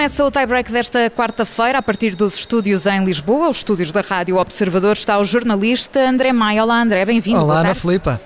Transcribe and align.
Começa 0.00 0.24
o 0.24 0.30
tie-break 0.30 0.72
desta 0.72 1.10
quarta-feira, 1.10 1.76
a 1.76 1.82
partir 1.82 2.16
dos 2.16 2.32
estúdios 2.32 2.86
em 2.86 3.04
Lisboa, 3.04 3.50
os 3.50 3.58
estúdios 3.58 3.92
da 3.92 4.00
Rádio 4.00 4.38
Observador, 4.38 4.94
está 4.94 5.18
o 5.18 5.24
jornalista 5.24 6.00
André 6.00 6.32
Maia. 6.32 6.64
Olá, 6.64 6.80
André, 6.80 7.04
bem-vindo. 7.04 7.42
Olá, 7.42 7.60
Ana 7.60 7.74
Filipa. 7.74 8.18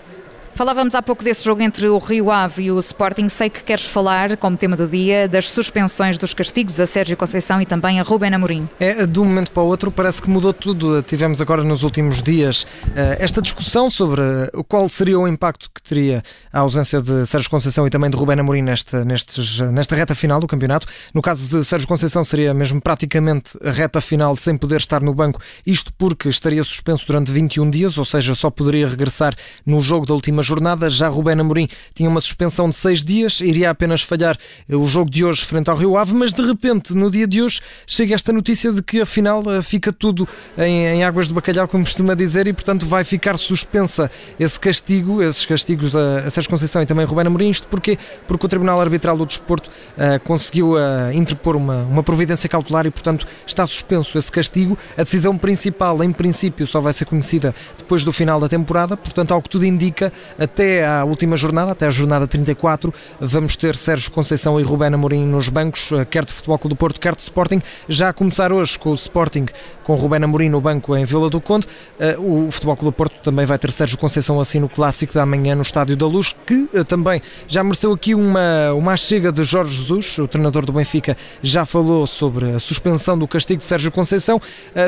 Falávamos 0.55 0.95
há 0.95 1.03
pouco 1.03 1.25
desse 1.25 1.45
jogo 1.45 1.61
entre 1.63 1.89
o 1.89 1.99
Rio 1.99 2.31
Ave 2.31 2.63
e 2.63 2.71
o 2.71 2.79
Sporting. 2.79 3.29
Sei 3.29 3.51
que 3.51 3.61
queres 3.65 3.87
falar, 3.87 4.37
como 4.37 4.57
tema 4.57 4.77
do 4.77 4.87
dia, 4.87 5.27
das 5.27 5.51
suspensões 5.51 6.17
dos 6.17 6.33
castigos 6.33 6.79
a 6.79 6.87
Sérgio 6.87 7.17
Conceição 7.17 7.61
e 7.61 7.67
também 7.67 7.99
a 7.99 8.05
Rubén 8.05 8.33
Amorim. 8.33 8.69
É, 8.79 9.05
de 9.05 9.19
um 9.19 9.25
momento 9.25 9.51
para 9.51 9.65
o 9.65 9.67
outro 9.67 9.91
parece 9.91 10.23
que 10.23 10.31
mudou 10.31 10.53
tudo. 10.53 11.03
Tivemos 11.03 11.41
agora 11.41 11.65
nos 11.65 11.83
últimos 11.83 12.23
dias 12.23 12.69
eh, 12.95 13.17
esta 13.19 13.43
discussão 13.43 13.91
sobre 13.91 14.23
qual 14.69 14.89
seria 14.89 15.19
o 15.19 15.27
impacto 15.27 15.69
que 15.75 15.83
teria 15.83 16.23
a 16.53 16.61
ausência 16.61 17.03
de 17.03 17.27
Sérgio 17.27 17.51
Conceição 17.51 17.85
e 17.85 17.91
também 17.91 18.09
de 18.09 18.17
Rubén 18.17 18.39
Amorim 18.39 18.63
nesta, 18.63 19.05
nestes, 19.05 19.59
nesta 19.59 19.97
reta 19.97 20.15
final 20.15 20.39
do 20.39 20.47
campeonato. 20.47 20.87
No 21.13 21.21
caso 21.21 21.49
de 21.49 21.65
Sérgio 21.65 21.89
Conceição 21.89 22.23
seria 22.23 22.55
mesmo 22.55 22.81
praticamente 22.81 23.59
a 23.61 23.73
reta 23.73 24.01
final 24.01 24.37
sem 24.37 24.57
poder 24.57 24.77
estar 24.77 25.03
no 25.03 25.13
banco, 25.13 25.41
isto 25.67 25.93
porque 25.99 26.29
estaria 26.29 26.63
suspenso 26.63 27.05
durante 27.09 27.33
21 27.33 27.69
dias, 27.71 27.99
ou 27.99 28.05
seja, 28.05 28.37
só 28.37 28.51
poderia 28.51 28.89
regressar 28.89 29.35
no 29.67 29.81
jogo 29.81 30.07
da 30.07 30.15
última 30.15 30.44
jornada. 30.45 30.89
Já 30.89 31.09
Rubén 31.09 31.41
Amorim 31.41 31.69
tinha 31.93 32.09
uma 32.09 32.21
suspensão 32.21 32.71
de 32.71 32.77
seis 32.77 33.03
dias, 33.03 33.41
iria 33.41 33.71
apenas 33.71 34.03
falhar 34.03 34.39
o 34.69 34.87
jogo 34.87 35.11
de 35.11 35.25
hoje 35.25 35.45
frente 35.45 35.69
ao 35.69 35.77
Rio 35.77 35.97
Ave, 35.97 36.15
mas 36.15 36.33
de 36.33 36.47
repente, 36.47 36.95
no 36.95 37.11
dia 37.11 37.27
de 37.27 37.43
hoje, 37.43 37.61
chega 37.87 38.15
esta 38.15 38.33
notícia 38.33 38.73
de 38.73 38.81
que 38.81 39.01
afinal 39.01 39.43
eh, 39.49 39.61
fica 39.61 39.93
tudo 39.93 40.29
em, 40.57 40.87
em 40.87 41.05
águas 41.05 41.27
de 41.27 41.35
bacalhau, 41.35 41.67
como 41.67 41.83
costuma 41.85 42.15
dizer, 42.15 42.47
e 42.47 42.53
portanto 42.53 42.87
vai 42.87 43.03
ficar 43.03 43.37
suspensa 43.37 44.09
esse 44.39 44.61
castigo, 44.61 45.21
esses 45.21 45.45
castigos 45.45 45.97
a, 45.97 46.21
a 46.21 46.31
Sérgio 46.31 46.51
Conceição 46.51 46.83
e 46.83 46.87
também 46.87 47.05
a 47.05 47.09
Rubén 47.09 47.27
Amorim. 47.27 47.49
Isto 47.49 47.67
porquê? 47.67 47.99
Porque 48.29 48.47
o 48.47 48.49
Tribunal 48.49 48.81
Arbitral 48.81 49.17
do 49.17 49.27
Desporto 49.27 49.69
uh, 49.69 50.21
conseguiu 50.23 50.75
interpor 51.13 51.57
uma, 51.57 51.83
uma 51.83 52.03
providência 52.03 52.49
cautelar 52.49 52.87
e, 52.87 52.91
portanto, 52.91 53.27
está 53.47 53.65
suspenso 53.67 54.19
esse 54.19 54.31
castigo. 54.31 54.79
A 54.97 55.03
decisão 55.03 55.37
principal, 55.37 56.03
em 56.03 56.13
princípio, 56.13 56.67
só 56.67 56.81
vai 56.81 56.93
ser 56.93 57.05
conhecida 57.05 57.55
depois 57.79 58.05
do 58.05 58.13
final 58.13 58.39
da 58.41 58.49
temporada, 58.49 58.97
portanto, 58.97 59.33
ao 59.33 59.41
que 59.41 59.49
tudo 59.49 59.65
indica, 59.65 60.13
até 60.39 60.87
à 60.87 61.05
última 61.05 61.37
jornada, 61.37 61.73
até 61.73 61.87
a 61.87 61.91
jornada 61.91 62.27
34, 62.27 62.93
vamos 63.21 63.57
ter 63.57 63.77
Sérgio 63.77 64.11
Conceição 64.11 64.61
e 64.61 64.63
Rubén 64.63 64.93
Amorim 64.95 65.25
nos 65.27 65.49
bancos, 65.49 65.91
eh, 65.93 66.05
quer 66.05 66.25
de 66.25 66.33
Futebol 66.33 66.59
Clube 66.59 66.75
do 66.75 66.79
Porto, 66.79 67.01
quer 67.01 67.15
de 67.15 67.23
Sporting. 67.23 67.63
Já 67.89 68.09
a 68.09 68.13
começar 68.13 68.53
hoje 68.53 68.79
com 68.79 68.91
o 68.91 68.95
Sporting, 68.95 69.47
com 69.85 69.95
Rubén 69.95 70.25
Amorim 70.25 70.49
no 70.49 70.61
banco 70.61 70.97
em 70.97 71.05
Vila 71.05 71.31
do 71.31 71.41
Conde. 71.41 71.67
Eh, 71.99 72.17
o 72.19 72.51
Futebol 72.51 72.77
Clube 72.77 72.95
do 72.95 72.97
Porto 72.97 73.15
também 73.23 73.47
vai 73.47 73.59
ter 73.59 73.71
Sérgio 73.71 73.99
Conceição 73.99 74.41
assim 74.41 74.59
no 74.59 74.69
Clássico 74.69 75.15
da 75.15 75.25
manhã 75.25 75.55
no 75.55 75.63
Estádio 75.63 75.97
da 75.97 76.07
Luz, 76.07 76.35
que 76.47 76.69
eh, 76.75 76.85
também 76.85 77.23
já 77.47 77.63
mereceu 77.63 77.93
aqui 77.93 78.15
uma, 78.15 78.73
uma 78.73 78.97
chega 78.97 79.31
de 79.31 79.45
Jorge 79.45 79.77
Jesus, 79.77 80.19
o 80.19 80.27
treinador 80.27 80.67
do 80.67 80.73
Benfica, 80.73 81.17
já 81.43 81.65
falou 81.65 82.07
sobre 82.07 82.53
a 82.53 82.59
suspensão 82.59 83.19
do 83.19 83.29
castigo 83.29 83.61
de 83.61 83.67
Sérgio 83.67 83.93
Conceição. 83.93 84.41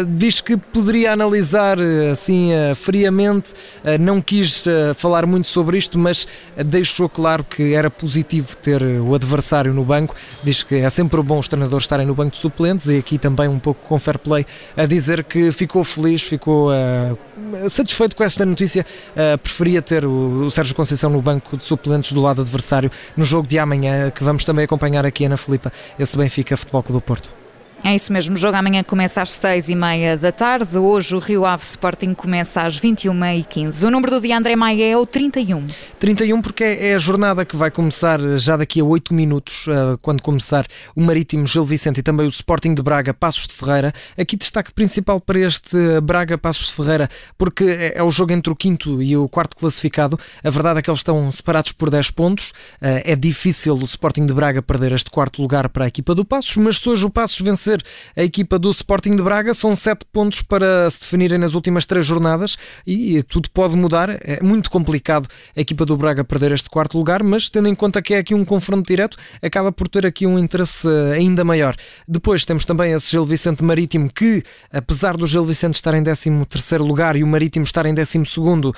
Diz 0.08 0.40
que 0.40 0.56
poderia 0.56 1.12
analisar 1.12 1.78
assim 2.10 2.50
friamente, 2.74 3.52
não 4.00 4.20
quis 4.20 4.64
falar 4.96 5.26
muito 5.26 5.35
muito 5.36 5.48
sobre 5.48 5.76
isto, 5.76 5.98
mas 5.98 6.26
deixou 6.64 7.08
claro 7.08 7.44
que 7.44 7.74
era 7.74 7.90
positivo 7.90 8.56
ter 8.56 8.82
o 8.82 9.14
adversário 9.14 9.72
no 9.74 9.84
banco. 9.84 10.16
Diz 10.42 10.62
que 10.62 10.76
é 10.76 10.88
sempre 10.88 11.22
bom 11.22 11.38
os 11.38 11.46
treinadores 11.46 11.84
estarem 11.84 12.06
no 12.06 12.14
banco 12.14 12.32
de 12.32 12.38
suplentes 12.38 12.86
e 12.86 12.96
aqui 12.96 13.18
também 13.18 13.48
um 13.48 13.58
pouco 13.58 13.86
com 13.86 13.98
fair 13.98 14.18
play 14.18 14.46
a 14.76 14.86
dizer 14.86 15.22
que 15.24 15.52
ficou 15.52 15.84
feliz, 15.84 16.22
ficou 16.22 16.70
uh, 16.70 17.68
satisfeito 17.68 18.16
com 18.16 18.24
esta 18.24 18.46
notícia. 18.46 18.84
Uh, 19.12 19.36
preferia 19.38 19.82
ter 19.82 20.04
o, 20.06 20.46
o, 20.46 20.50
Sérgio 20.50 20.74
Conceição 20.74 21.10
no 21.10 21.20
banco 21.20 21.56
de 21.56 21.64
suplentes 21.64 22.12
do 22.12 22.22
lado 22.22 22.40
adversário 22.40 22.90
no 23.16 23.24
jogo 23.24 23.46
de 23.46 23.58
amanhã, 23.58 24.10
que 24.10 24.24
vamos 24.24 24.44
também 24.44 24.64
acompanhar 24.64 25.04
aqui 25.04 25.26
Ana 25.26 25.36
Filipa, 25.36 25.70
esse 25.98 26.16
Benfica 26.16 26.56
Futebol 26.56 26.82
Clube 26.82 27.00
do 27.00 27.02
Porto. 27.02 27.45
É 27.84 27.94
isso 27.94 28.12
mesmo, 28.12 28.34
o 28.34 28.38
jogo 28.38 28.56
amanhã 28.56 28.82
começa 28.82 29.22
às 29.22 29.30
6h30 29.30 30.16
da 30.16 30.32
tarde. 30.32 30.76
Hoje 30.76 31.14
o 31.14 31.18
Rio 31.18 31.44
Ave 31.44 31.62
Sporting 31.62 32.14
começa 32.14 32.62
às 32.62 32.80
21h15. 32.80 33.86
O 33.86 33.90
número 33.90 34.12
do 34.12 34.20
dia 34.20 34.36
André 34.36 34.56
Maia 34.56 34.92
é 34.92 34.96
o 34.96 35.06
31. 35.06 35.66
31 35.98 36.42
porque 36.42 36.64
é 36.64 36.94
a 36.94 36.98
jornada 36.98 37.44
que 37.44 37.54
vai 37.54 37.70
começar 37.70 38.18
já 38.38 38.56
daqui 38.56 38.80
a 38.80 38.84
8 38.84 39.14
minutos, 39.14 39.66
eh, 39.68 39.96
quando 40.02 40.20
começar 40.20 40.66
o 40.96 41.02
Marítimo 41.02 41.46
Gil 41.46 41.64
Vicente 41.64 42.00
e 42.00 42.02
também 42.02 42.26
o 42.26 42.28
Sporting 42.30 42.74
de 42.74 42.82
Braga 42.82 43.14
Passos 43.14 43.46
de 43.46 43.54
Ferreira. 43.54 43.92
Aqui 44.18 44.36
destaque 44.36 44.72
principal 44.72 45.20
para 45.20 45.38
este 45.38 45.76
Braga 46.02 46.36
Passos 46.36 46.68
de 46.68 46.72
Ferreira, 46.72 47.08
porque 47.38 47.64
é, 47.64 47.98
é 47.98 48.02
o 48.02 48.10
jogo 48.10 48.32
entre 48.32 48.52
o 48.52 48.56
quinto 48.56 49.00
e 49.00 49.16
o 49.16 49.28
quarto 49.28 49.54
classificado. 49.54 50.18
A 50.42 50.50
verdade 50.50 50.80
é 50.80 50.82
que 50.82 50.90
eles 50.90 51.00
estão 51.00 51.30
separados 51.30 51.72
por 51.72 51.90
10 51.90 52.10
pontos. 52.10 52.52
Eh, 52.80 53.12
é 53.12 53.16
difícil 53.16 53.74
o 53.74 53.84
Sporting 53.84 54.26
de 54.26 54.34
Braga 54.34 54.60
perder 54.60 54.92
este 54.92 55.10
quarto 55.10 55.40
lugar 55.40 55.68
para 55.68 55.84
a 55.84 55.88
equipa 55.88 56.14
do 56.14 56.24
Passos, 56.24 56.56
mas 56.56 56.78
se 56.78 56.88
hoje 56.88 57.04
o 57.04 57.10
Passos 57.10 57.40
vencer 57.40 57.65
vencer 57.66 57.82
a 58.16 58.22
equipa 58.22 58.58
do 58.58 58.70
Sporting 58.70 59.16
de 59.16 59.22
Braga. 59.22 59.52
São 59.52 59.74
sete 59.74 60.06
pontos 60.12 60.42
para 60.42 60.88
se 60.90 61.00
definirem 61.00 61.38
nas 61.38 61.54
últimas 61.54 61.84
três 61.84 62.04
jornadas 62.04 62.56
e 62.86 63.22
tudo 63.24 63.50
pode 63.50 63.74
mudar. 63.76 64.08
É 64.22 64.40
muito 64.42 64.70
complicado 64.70 65.28
a 65.56 65.60
equipa 65.60 65.84
do 65.84 65.96
Braga 65.96 66.24
perder 66.24 66.52
este 66.52 66.70
quarto 66.70 66.96
lugar, 66.96 67.22
mas 67.22 67.50
tendo 67.50 67.68
em 67.68 67.74
conta 67.74 68.00
que 68.00 68.14
é 68.14 68.18
aqui 68.18 68.34
um 68.34 68.44
confronto 68.44 68.86
direto, 68.86 69.16
acaba 69.42 69.72
por 69.72 69.88
ter 69.88 70.06
aqui 70.06 70.26
um 70.26 70.38
interesse 70.38 70.86
ainda 71.14 71.44
maior. 71.44 71.74
Depois 72.06 72.44
temos 72.44 72.64
também 72.64 72.92
esse 72.92 73.10
Gil 73.10 73.24
Vicente 73.24 73.64
Marítimo 73.64 74.12
que, 74.12 74.42
apesar 74.72 75.16
do 75.16 75.26
Gil 75.26 75.44
Vicente 75.44 75.74
estar 75.74 75.94
em 75.94 76.04
13 76.04 76.44
terceiro 76.48 76.84
lugar 76.84 77.16
e 77.16 77.24
o 77.24 77.26
Marítimo 77.26 77.64
estar 77.64 77.86
em 77.86 77.94
12 77.94 78.24
segundo 78.26 78.66
uh, 78.66 78.74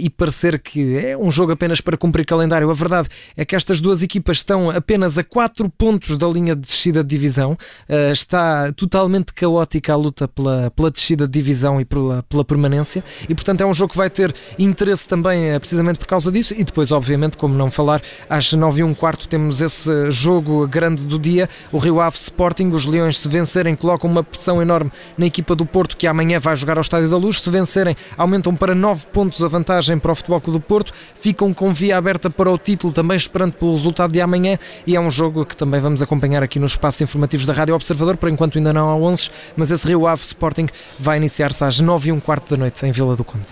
e 0.00 0.10
parecer 0.10 0.58
que 0.58 0.96
é 0.96 1.16
um 1.16 1.30
jogo 1.30 1.52
apenas 1.52 1.80
para 1.80 1.96
cumprir 1.96 2.26
calendário, 2.26 2.68
a 2.70 2.74
verdade 2.74 3.08
é 3.36 3.44
que 3.44 3.54
estas 3.54 3.80
duas 3.80 4.02
equipas 4.02 4.38
estão 4.38 4.70
apenas 4.70 5.18
a 5.18 5.24
4 5.24 5.68
pontos 5.70 6.16
da 6.16 6.26
linha 6.26 6.54
de 6.54 6.62
descida 6.62 7.04
de 7.04 7.08
divisão. 7.08 7.52
Uh, 7.88 8.12
está 8.24 8.72
totalmente 8.72 9.32
caótica 9.32 9.92
a 9.92 9.96
luta 9.96 10.26
pela, 10.26 10.70
pela 10.70 10.90
descida 10.90 11.26
de 11.26 11.32
divisão 11.32 11.80
e 11.80 11.84
pela, 11.84 12.22
pela 12.24 12.44
permanência. 12.44 13.04
E 13.28 13.34
portanto 13.34 13.60
é 13.60 13.66
um 13.66 13.74
jogo 13.74 13.92
que 13.92 13.96
vai 13.96 14.10
ter 14.10 14.34
interesse 14.58 15.06
também 15.06 15.50
eh, 15.50 15.58
precisamente 15.58 15.98
por 15.98 16.06
causa 16.06 16.32
disso. 16.32 16.54
E 16.56 16.64
depois 16.64 16.90
obviamente 16.90 17.36
como 17.36 17.54
não 17.54 17.70
falar 17.70 18.02
às 18.28 18.52
9 18.52 18.80
e 18.80 18.84
um 18.84 18.94
quarto 18.94 19.28
temos 19.28 19.60
esse 19.60 20.10
jogo 20.10 20.66
grande 20.66 21.04
do 21.04 21.18
dia. 21.18 21.48
O 21.70 21.78
Rio 21.78 22.00
Ave 22.00 22.16
Sporting 22.16 22.70
os 22.70 22.86
Leões 22.86 23.18
se 23.18 23.28
vencerem 23.28 23.76
colocam 23.76 24.10
uma 24.10 24.24
pressão 24.24 24.60
enorme 24.60 24.90
na 25.16 25.26
equipa 25.26 25.54
do 25.54 25.66
Porto 25.66 25.96
que 25.96 26.06
amanhã 26.06 26.38
vai 26.38 26.56
jogar 26.56 26.78
ao 26.78 26.82
Estádio 26.82 27.10
da 27.10 27.16
Luz. 27.16 27.40
Se 27.40 27.50
vencerem 27.50 27.96
aumentam 28.16 28.54
para 28.54 28.74
9 28.74 29.06
pontos 29.12 29.42
a 29.42 29.48
vantagem 29.48 29.98
para 29.98 30.12
o 30.12 30.14
Futebol 30.14 30.40
Clube 30.40 30.58
do 30.58 30.60
Porto. 30.60 30.92
Ficam 31.20 31.52
com 31.52 31.72
via 31.72 31.96
aberta 31.96 32.30
para 32.30 32.50
o 32.50 32.56
título 32.56 32.92
também 32.92 33.16
esperando 33.16 33.52
pelo 33.52 33.72
resultado 33.72 34.12
de 34.12 34.20
amanhã. 34.20 34.58
E 34.86 34.96
é 34.96 35.00
um 35.00 35.10
jogo 35.10 35.44
que 35.44 35.56
também 35.56 35.80
vamos 35.80 36.00
acompanhar 36.00 36.42
aqui 36.42 36.58
nos 36.58 36.72
espaços 36.72 37.00
informativos 37.00 37.46
da 37.46 37.52
Rádio 37.52 37.74
Observador 37.74 38.13
por 38.16 38.28
enquanto 38.28 38.58
ainda 38.58 38.72
não 38.72 38.88
há 38.88 38.96
11, 38.96 39.30
mas 39.56 39.70
esse 39.70 39.86
Rio 39.86 40.06
Ave 40.06 40.22
Sporting 40.22 40.68
vai 40.98 41.16
iniciar-se 41.16 41.64
às 41.64 41.80
9 41.80 42.08
e 42.08 42.12
um 42.12 42.20
quarto 42.20 42.50
da 42.50 42.56
noite 42.56 42.84
em 42.84 42.92
Vila 42.92 43.16
do 43.16 43.24
Conde. 43.24 43.46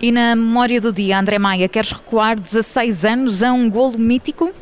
E 0.00 0.12
na 0.12 0.36
memória 0.36 0.80
do 0.80 0.92
dia, 0.92 1.18
André 1.18 1.38
Maia, 1.38 1.68
queres 1.68 1.90
recuar 1.90 2.38
16 2.38 3.04
anos 3.04 3.42
a 3.42 3.52
um 3.52 3.68
golo 3.68 3.98
mítico? 3.98 4.52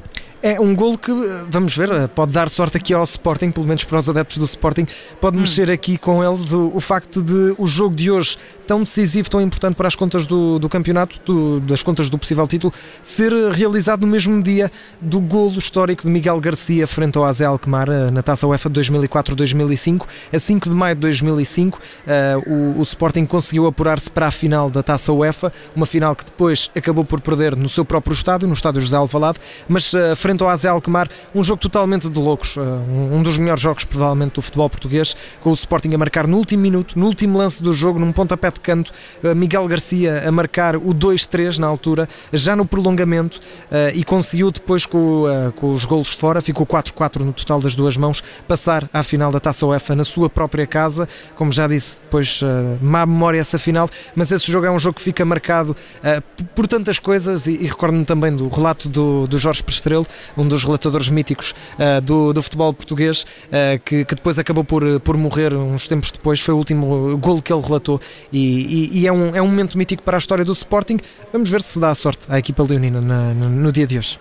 É 0.42 0.60
um 0.60 0.74
golo 0.74 0.96
que, 0.96 1.10
vamos 1.48 1.76
ver, 1.76 2.08
pode 2.08 2.32
dar 2.32 2.48
sorte 2.48 2.76
aqui 2.76 2.94
ao 2.94 3.02
Sporting, 3.04 3.50
pelo 3.50 3.66
menos 3.66 3.84
para 3.84 3.98
os 3.98 4.08
adeptos 4.08 4.38
do 4.38 4.44
Sporting, 4.44 4.86
pode 5.20 5.36
hum. 5.36 5.40
mexer 5.40 5.70
aqui 5.70 5.98
com 5.98 6.22
eles 6.22 6.52
o, 6.52 6.70
o, 6.74 6.80
facto 6.80 7.22
de 7.22 7.54
o 7.58 7.66
jogo 7.66 7.96
de 7.96 8.10
hoje, 8.10 8.38
tão 8.66 8.82
decisivo, 8.82 9.30
tão 9.30 9.40
importante 9.40 9.74
para 9.74 9.88
as 9.88 9.94
contas 9.94 10.26
do, 10.26 10.58
do 10.58 10.68
campeonato, 10.68 11.20
do, 11.24 11.60
das 11.60 11.82
contas 11.82 12.10
do 12.10 12.18
possível 12.18 12.46
título, 12.46 12.72
ser 13.02 13.32
realizado 13.52 14.00
no 14.02 14.06
mesmo 14.06 14.42
dia 14.42 14.70
do 15.00 15.20
golo 15.20 15.58
histórico 15.58 16.02
de 16.02 16.08
Miguel 16.08 16.40
Garcia 16.40 16.86
frente 16.86 17.16
ao 17.16 17.24
AZ 17.24 17.40
Alkmaar 17.40 17.88
eh, 17.88 18.10
na 18.10 18.22
Taça 18.22 18.46
UEFA 18.46 18.68
de 18.68 18.80
2004-2005. 18.80 20.06
A 20.32 20.38
5 20.38 20.68
de 20.68 20.74
maio 20.74 20.94
de 20.94 21.00
2005, 21.02 21.78
uh, 21.78 21.80
eh, 22.06 22.36
o, 22.46 22.80
o 22.80 22.82
Sporting 22.82 23.24
conseguiu 23.24 23.66
apurar-se 23.66 24.10
para 24.10 24.26
a 24.26 24.30
final 24.30 24.68
da 24.68 24.82
Taça 24.82 25.12
UEFA, 25.12 25.52
uma 25.74 25.86
final 25.86 26.14
que 26.14 26.24
depois 26.24 26.70
acabou 26.76 27.04
por 27.04 27.20
perder 27.20 27.56
no 27.56 27.68
seu 27.68 27.84
próprio 27.84 28.12
estádio, 28.12 28.48
no 28.48 28.54
estádio 28.54 28.80
José 28.80 28.96
Alvalade, 28.96 29.38
mas 29.68 29.92
uh, 29.92 30.16
frente 30.16 30.42
ao 30.42 30.48
AZ 30.48 30.64
Alkmaar, 30.64 31.08
um 31.34 31.42
jogo 31.44 31.60
totalmente 31.60 32.08
de 32.08 32.20
loucos, 32.20 32.56
eh, 32.56 32.60
um 32.60 33.22
dos 33.22 33.38
melhores 33.38 33.60
jogos 33.60 33.84
provavelmente 33.84 34.34
do 34.34 34.42
futebol 34.42 34.68
português, 34.68 35.16
com 35.40 35.50
o 35.50 35.54
Sporting 35.54 35.94
a 35.94 35.98
marcar 35.98 36.26
no 36.26 36.36
último 36.36 36.62
minuto, 36.62 36.98
no 36.98 37.06
último 37.06 37.38
lance 37.38 37.62
do 37.62 37.72
jogo, 37.72 37.98
num 37.98 38.12
pontapé 38.12 38.50
de 38.56 38.60
canto, 38.60 38.92
eh, 39.22 39.34
Miguel 39.34 39.66
Garcia 39.68 40.22
a 40.26 40.32
marcar 40.32 40.76
o 40.76 40.94
2-3 40.94 41.58
na 41.58 41.66
altura, 41.66 42.08
já 42.32 42.56
no 42.56 42.64
prolongamento, 42.64 43.40
eh, 43.70 43.92
e 43.94 44.04
conseguiu 44.04 44.50
depois 44.50 44.84
com, 44.86 45.24
com 45.56 45.72
os 45.72 45.84
golos 45.84 46.08
fora, 46.08 46.40
ficou 46.40 46.66
4-4 46.66 47.20
no 47.20 47.32
total 47.32 47.60
das 47.60 47.74
duas 47.74 47.96
mãos, 47.96 48.22
passar 48.48 48.88
à 48.92 49.02
final 49.02 49.30
da 49.30 49.40
Taça 49.40 49.66
UEFA 49.66 49.94
na 49.94 50.04
sua 50.04 50.28
própria 50.28 50.66
casa, 50.66 51.08
como 51.34 51.52
já 51.52 51.66
disse, 51.66 51.96
depois 52.02 52.40
má 52.80 53.04
memória 53.04 53.40
essa 53.40 53.58
final, 53.58 53.88
mas 54.14 54.30
esse 54.30 54.50
jogo 54.50 54.66
é 54.66 54.70
um 54.70 54.78
jogo 54.78 54.96
que 54.96 55.02
fica 55.02 55.24
marcado 55.24 55.76
por 56.54 56.66
tantas 56.66 56.98
coisas 56.98 57.46
e, 57.46 57.52
e 57.52 57.66
recordo-me 57.66 58.04
também 58.04 58.34
do 58.34 58.48
relato 58.48 58.88
do, 58.88 59.26
do 59.26 59.38
Jorge 59.38 59.62
Prestrelo, 59.62 60.06
um 60.36 60.46
dos 60.46 60.64
relatadores 60.64 61.08
míticos 61.08 61.54
do, 62.02 62.32
do 62.32 62.42
futebol 62.42 62.72
português, 62.72 63.26
que, 63.84 64.04
que, 64.04 64.14
depois 64.14 64.38
acabou 64.38 64.64
por, 64.64 65.00
por 65.00 65.16
morrer 65.16 65.54
uns 65.54 65.88
tempos 65.88 66.10
depois. 66.10 66.40
Foi 66.40 66.54
o 66.54 66.58
último 66.58 67.16
golo 67.18 67.42
que 67.42 67.52
ele 67.52 67.62
relatou 67.62 68.00
e, 68.32 68.45
e, 68.46 69.00
e, 69.00 69.06
é, 69.06 69.12
um, 69.12 69.34
é 69.34 69.42
um 69.42 69.46
momento 69.46 69.76
mítico 69.76 70.02
para 70.02 70.16
a 70.16 70.18
história 70.18 70.44
do 70.44 70.52
Sporting. 70.52 70.98
Vamos 71.32 71.50
ver 71.50 71.62
se 71.62 71.78
dá 71.78 71.94
sorte 71.94 72.26
à 72.28 72.38
equipa 72.38 72.62
leonina 72.62 73.00
na, 73.00 73.34
no, 73.34 73.48
no 73.48 73.72
dia 73.72 73.86
de 73.86 73.98
hoje. 73.98 74.18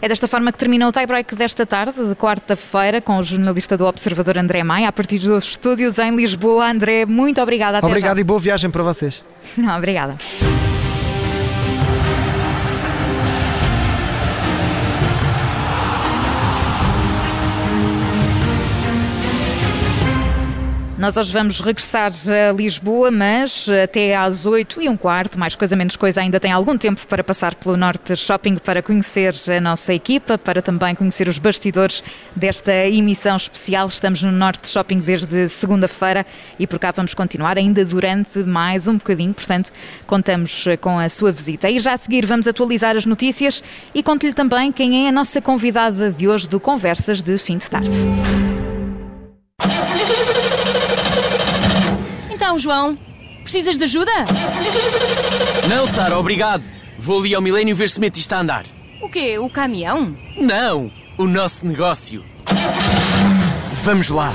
É 0.00 0.08
desta 0.08 0.28
forma 0.28 0.52
que 0.52 0.58
termina 0.58 0.86
o 0.86 0.92
tie-break 0.92 1.34
desta 1.34 1.64
tarde, 1.64 2.06
de 2.06 2.14
quarta-feira, 2.14 3.00
com 3.00 3.18
o 3.18 3.22
jornalista 3.22 3.76
do 3.76 3.86
Observador 3.86 4.38
André 4.38 4.62
Maia, 4.62 4.88
a 4.88 4.92
partir 4.92 5.18
dos 5.18 5.44
estúdios 5.44 5.98
em 5.98 6.14
Lisboa. 6.14 6.70
André, 6.70 7.06
muito 7.06 7.40
obrigada. 7.40 7.78
Até 7.78 7.86
Obrigado 7.86 8.16
já. 8.16 8.20
e 8.20 8.24
boa 8.24 8.38
viagem 8.38 8.70
para 8.70 8.82
vocês. 8.82 9.24
obrigada. 9.76 10.16
Nós 20.98 21.14
hoje 21.18 21.30
vamos 21.30 21.60
regressar 21.60 22.10
a 22.10 22.52
Lisboa, 22.52 23.10
mas 23.10 23.68
até 23.68 24.16
às 24.16 24.46
8 24.46 24.80
e 24.80 24.88
um 24.88 24.96
quarto, 24.96 25.38
mais 25.38 25.54
coisa 25.54 25.76
menos 25.76 25.94
coisa, 25.94 26.22
ainda 26.22 26.40
tem 26.40 26.50
algum 26.50 26.78
tempo 26.78 27.06
para 27.06 27.22
passar 27.22 27.54
pelo 27.54 27.76
Norte 27.76 28.16
Shopping 28.16 28.56
para 28.56 28.80
conhecer 28.80 29.34
a 29.54 29.60
nossa 29.60 29.92
equipa, 29.92 30.38
para 30.38 30.62
também 30.62 30.94
conhecer 30.94 31.28
os 31.28 31.38
bastidores 31.38 32.02
desta 32.34 32.72
emissão 32.72 33.36
especial. 33.36 33.86
Estamos 33.88 34.22
no 34.22 34.32
Norte 34.32 34.70
Shopping 34.70 35.00
desde 35.00 35.50
segunda-feira 35.50 36.24
e 36.58 36.66
por 36.66 36.78
cá 36.78 36.92
vamos 36.92 37.12
continuar 37.12 37.58
ainda 37.58 37.84
durante 37.84 38.38
mais 38.38 38.88
um 38.88 38.96
bocadinho, 38.96 39.34
portanto, 39.34 39.70
contamos 40.06 40.64
com 40.80 40.98
a 40.98 41.10
sua 41.10 41.30
visita. 41.30 41.68
E 41.68 41.78
já 41.78 41.92
a 41.92 41.98
seguir 41.98 42.24
vamos 42.24 42.48
atualizar 42.48 42.96
as 42.96 43.04
notícias 43.04 43.62
e 43.94 44.02
conto-lhe 44.02 44.32
também 44.32 44.72
quem 44.72 45.04
é 45.04 45.10
a 45.10 45.12
nossa 45.12 45.42
convidada 45.42 46.10
de 46.10 46.26
hoje 46.26 46.48
do 46.48 46.58
Conversas 46.58 47.20
de 47.20 47.36
Fim 47.36 47.58
de 47.58 47.68
Tarde. 47.68 48.55
Então, 52.56 52.62
João, 52.62 52.98
precisas 53.42 53.76
de 53.76 53.84
ajuda? 53.84 54.10
Não, 55.68 55.86
Sara, 55.86 56.18
obrigado. 56.18 56.66
Vou 56.98 57.18
ali 57.20 57.34
ao 57.34 57.42
Milênio 57.42 57.76
ver 57.76 57.90
se 57.90 58.00
mete 58.00 58.18
isto 58.18 58.32
a 58.32 58.40
andar. 58.40 58.64
O 59.02 59.10
quê? 59.10 59.38
O 59.38 59.50
caminhão? 59.50 60.16
Não, 60.40 60.90
o 61.18 61.26
nosso 61.26 61.66
negócio. 61.66 62.24
Vamos 63.82 64.08
lá. 64.08 64.34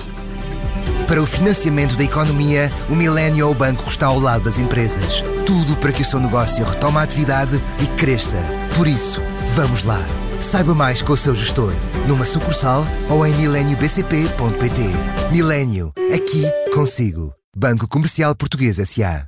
Para 1.07 1.19
o 1.19 1.25
financiamento 1.25 1.95
da 1.95 2.03
economia, 2.03 2.71
o 2.89 2.95
Milênio 2.95 3.41
é 3.41 3.49
o 3.49 3.55
banco 3.55 3.85
que 3.85 3.89
está 3.89 4.05
ao 4.05 4.19
lado 4.19 4.43
das 4.43 4.59
empresas. 4.59 5.23
Tudo 5.43 5.75
para 5.77 5.91
que 5.91 6.03
o 6.03 6.05
seu 6.05 6.19
negócio 6.19 6.63
retome 6.63 6.99
a 6.99 7.01
atividade 7.01 7.59
e 7.81 7.87
cresça. 7.99 8.37
Por 8.77 8.87
isso, 8.87 9.19
vamos 9.55 9.83
lá. 9.83 9.99
Saiba 10.39 10.75
mais 10.75 11.01
com 11.01 11.13
o 11.13 11.17
seu 11.17 11.33
gestor, 11.33 11.73
numa 12.07 12.25
sucursal 12.25 12.85
ou 13.09 13.25
em 13.25 13.33
mileniobcp.pt. 13.33 15.31
Milênio, 15.31 15.91
aqui 16.13 16.43
consigo. 16.71 17.33
Banco 17.55 17.85
Comercial 17.85 18.33
Português 18.33 18.79
S.A. 18.79 19.27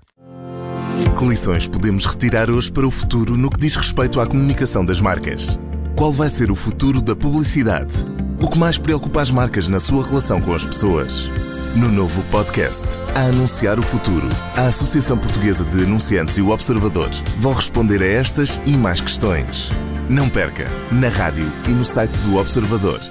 Que 1.19 1.25
lições 1.25 1.67
podemos 1.67 2.05
retirar 2.05 2.49
hoje 2.49 2.71
para 2.71 2.87
o 2.87 2.91
futuro 2.91 3.35
no 3.35 3.49
que 3.49 3.59
diz 3.59 3.75
respeito 3.75 4.19
à 4.21 4.25
comunicação 4.25 4.85
das 4.85 5.01
marcas? 5.01 5.59
Qual 5.95 6.09
vai 6.09 6.29
ser 6.29 6.49
o 6.49 6.55
futuro 6.55 7.01
da 7.01 7.17
publicidade? 7.17 7.93
O 8.41 8.49
que 8.49 8.57
mais 8.57 8.77
preocupa 8.77 9.21
as 9.21 9.29
marcas 9.29 9.67
na 9.67 9.79
sua 9.79 10.05
relação 10.05 10.39
com 10.39 10.53
as 10.53 10.65
pessoas? 10.65 11.29
No 11.75 11.89
novo 11.89 12.23
podcast, 12.31 12.85
a 13.13 13.23
Anunciar 13.23 13.77
o 13.77 13.83
Futuro, 13.83 14.29
a 14.55 14.67
Associação 14.67 15.17
Portuguesa 15.17 15.65
de 15.65 15.83
Anunciantes 15.83 16.37
e 16.37 16.41
o 16.41 16.49
Observador 16.49 17.09
vão 17.39 17.51
responder 17.51 18.01
a 18.01 18.07
estas 18.07 18.61
e 18.65 18.71
mais 18.71 19.01
questões. 19.01 19.69
Não 20.09 20.29
perca, 20.29 20.65
na 20.91 21.09
rádio 21.09 21.51
e 21.67 21.71
no 21.71 21.83
site 21.83 22.17
do 22.19 22.37
Observador. 22.37 23.01